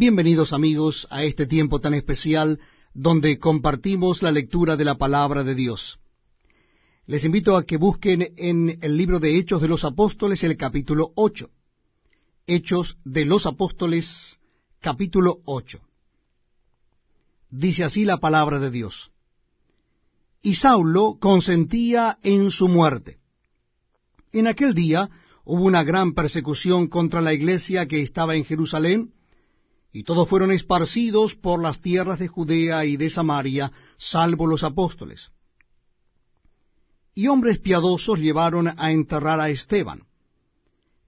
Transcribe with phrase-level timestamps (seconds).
[0.00, 2.60] Bienvenidos amigos a este tiempo tan especial
[2.94, 5.98] donde compartimos la lectura de la palabra de Dios.
[7.06, 11.10] Les invito a que busquen en el libro de Hechos de los Apóstoles el capítulo
[11.16, 11.50] 8.
[12.46, 14.38] Hechos de los Apóstoles
[14.78, 15.80] capítulo 8.
[17.50, 19.10] Dice así la palabra de Dios.
[20.42, 23.18] Y Saulo consentía en su muerte.
[24.30, 25.10] En aquel día
[25.44, 29.12] hubo una gran persecución contra la iglesia que estaba en Jerusalén,
[29.92, 35.32] y todos fueron esparcidos por las tierras de Judea y de Samaria, salvo los apóstoles.
[37.14, 40.02] Y hombres piadosos llevaron a enterrar a Esteban,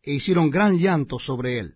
[0.02, 1.74] e hicieron gran llanto sobre él.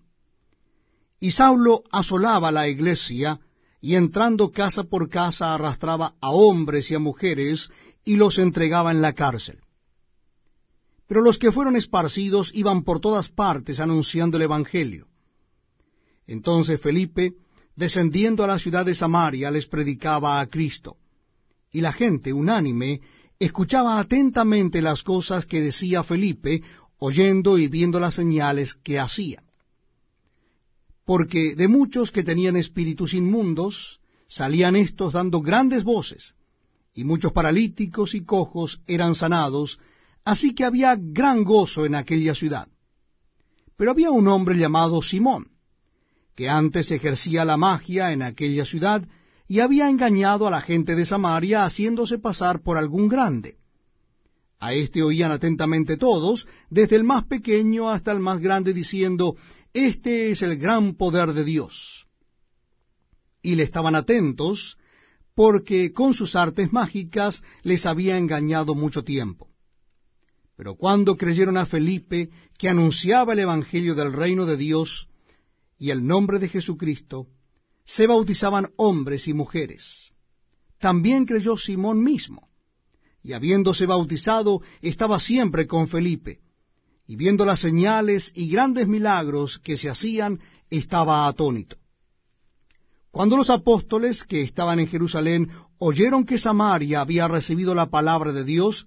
[1.21, 3.39] Y Saulo asolaba la iglesia,
[3.81, 7.71] y entrando casa por casa arrastraba a hombres y a mujeres,
[8.05, 9.61] y los entregaba en la cárcel.
[11.07, 15.07] Pero los que fueron esparcidos iban por todas partes anunciando el Evangelio.
[16.27, 17.35] Entonces Felipe,
[17.77, 20.97] descendiendo a la ciudad de Samaria, les predicaba a Cristo.
[21.71, 23.01] Y la gente, unánime,
[23.39, 26.63] escuchaba atentamente las cosas que decía Felipe,
[26.99, 29.43] oyendo y viendo las señales que hacía.
[31.05, 36.35] Porque de muchos que tenían espíritus inmundos, salían éstos dando grandes voces,
[36.95, 39.79] y muchos paralíticos y cojos eran sanados,
[40.25, 42.69] Así que había gran gozo en aquella ciudad.
[43.77, 45.49] Pero había un hombre llamado Simón,
[46.35, 49.07] que antes ejercía la magia en aquella ciudad
[49.47, 53.57] y había engañado a la gente de Samaria haciéndose pasar por algún grande.
[54.59, 59.37] A éste oían atentamente todos, desde el más pequeño hasta el más grande, diciendo,
[59.75, 62.07] Este es el gran poder de Dios.
[63.43, 64.79] Y le estaban atentos,
[65.35, 69.51] porque con sus artes mágicas les había engañado mucho tiempo.
[70.57, 75.09] Pero cuando creyeron a Felipe, que anunciaba el Evangelio del reino de Dios
[75.79, 77.29] y el nombre de Jesucristo,
[77.85, 80.13] se bautizaban hombres y mujeres.
[80.79, 82.49] También creyó Simón mismo,
[83.23, 86.41] y habiéndose bautizado, estaba siempre con Felipe,
[87.07, 90.41] y viendo las señales y grandes milagros que se hacían,
[90.71, 91.77] estaba atónito.
[93.11, 95.49] Cuando los apóstoles que estaban en Jerusalén
[95.79, 98.87] oyeron que Samaria había recibido la palabra de Dios,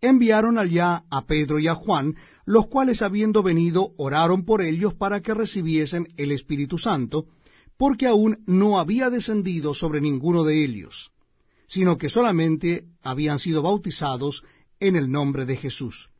[0.00, 5.20] enviaron allá a Pedro y a Juan, los cuales habiendo venido oraron por ellos para
[5.20, 7.26] que recibiesen el Espíritu Santo,
[7.76, 11.12] porque aún no había descendido sobre ninguno de ellos,
[11.66, 14.44] sino que solamente habían sido bautizados
[14.80, 16.10] en el nombre de Jesús.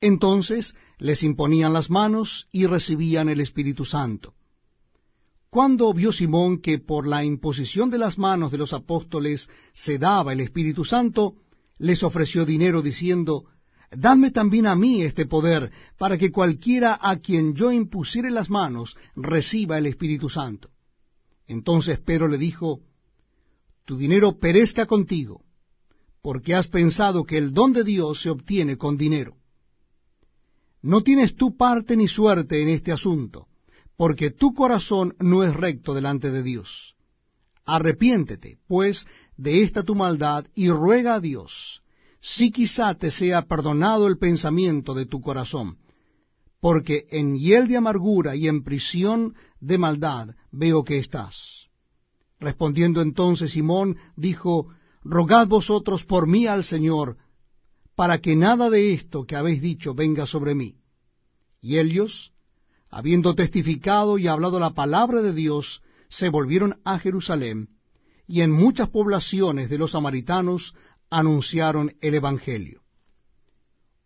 [0.00, 4.34] Entonces les imponían las manos y recibían el Espíritu Santo.
[5.50, 10.32] Cuando vio Simón que por la imposición de las manos de los apóstoles se daba
[10.32, 11.36] el Espíritu Santo,
[11.78, 13.44] les ofreció dinero diciendo,
[13.90, 18.96] Dame también a mí este poder, para que cualquiera a quien yo impusiere las manos
[19.14, 20.70] reciba el Espíritu Santo.
[21.46, 22.80] Entonces Pedro le dijo,
[23.84, 25.44] Tu dinero perezca contigo,
[26.20, 29.36] porque has pensado que el don de Dios se obtiene con dinero.
[30.82, 33.46] No tienes tu parte ni suerte en este asunto,
[33.96, 36.95] porque tu corazón no es recto delante de Dios.
[37.66, 39.06] Arrepiéntete, pues,
[39.36, 41.82] de esta tu maldad y ruega a Dios,
[42.20, 45.78] si quizá te sea perdonado el pensamiento de tu corazón,
[46.60, 51.66] porque en hiel de amargura y en prisión de maldad veo que estás.
[52.38, 54.68] Respondiendo entonces Simón dijo,
[55.02, 57.16] Rogad vosotros por mí al Señor,
[57.96, 60.76] para que nada de esto que habéis dicho venga sobre mí.
[61.60, 62.32] Y ellos,
[62.90, 67.68] habiendo testificado y hablado la palabra de Dios, se volvieron a Jerusalén,
[68.26, 70.74] y en muchas poblaciones de los samaritanos
[71.10, 72.82] anunciaron el Evangelio.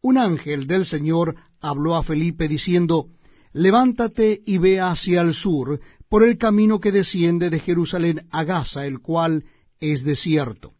[0.03, 3.09] Un ángel del Señor habló a Felipe diciendo,
[3.53, 8.87] Levántate y ve hacia el sur, por el camino que desciende de Jerusalén a Gaza,
[8.87, 9.45] el cual
[9.81, 10.75] es desierto.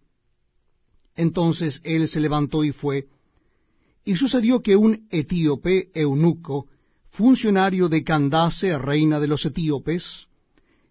[1.17, 3.09] Entonces él se levantó y fue,
[4.05, 6.67] y sucedió que un etíope eunuco,
[7.11, 10.29] funcionario de Candace, reina de los etíopes,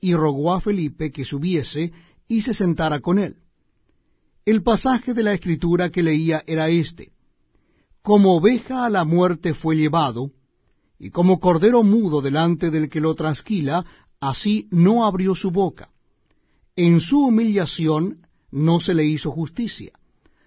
[0.00, 1.92] Y rogó a Felipe que subiese
[2.26, 3.36] y se sentara con él.
[4.44, 7.12] El pasaje de la escritura que leía era este.
[8.02, 10.30] Como oveja a la muerte fue llevado,
[10.98, 13.84] y como cordero mudo delante del que lo trasquila,
[14.20, 15.90] así no abrió su boca.
[16.76, 19.92] En su humillación no se le hizo justicia,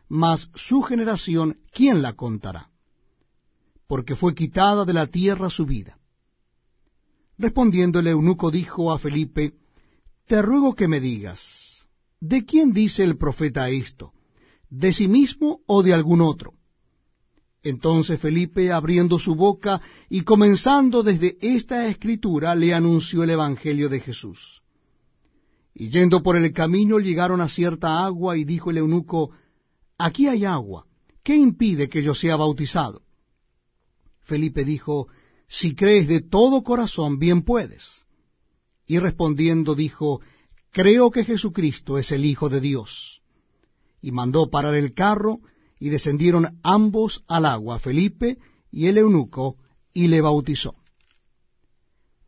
[0.08, 2.70] mas su generación, ¿quién la contará?
[3.88, 5.98] Porque fue quitada de la tierra su vida.
[7.38, 9.54] Respondiendo el eunuco dijo a Felipe,
[10.26, 11.88] Te ruego que me digas,
[12.20, 14.14] ¿de quién dice el profeta esto?
[14.70, 16.54] ¿De sí mismo o de algún otro?
[17.64, 24.02] Entonces Felipe, abriendo su boca y comenzando desde esta escritura, le anunció el Evangelio de
[24.02, 24.62] Jesús.
[25.74, 29.32] Y yendo por el camino llegaron a cierta agua y dijo el eunuco,
[29.98, 30.86] Aquí hay agua,
[31.24, 33.02] ¿qué impide que yo sea bautizado?
[34.22, 35.08] Felipe dijo,
[35.48, 38.06] Si crees de todo corazón, bien puedes.
[38.88, 40.22] Y respondiendo dijo,
[40.74, 43.22] Creo que Jesucristo es el Hijo de Dios.
[44.02, 45.40] Y mandó parar el carro,
[45.80, 48.40] y descendieron ambos al agua, Felipe
[48.72, 49.58] y el eunuco,
[49.94, 50.76] y le bautizó.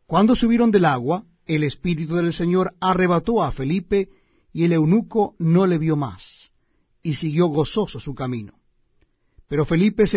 [0.06, 4.10] Cuando subieron del agua, el Espíritu del Señor arrebató a Felipe,
[4.52, 6.52] y el eunuco no le vio más,
[7.02, 8.54] y siguió gozoso su camino.
[9.48, 10.14] Pero Felipe se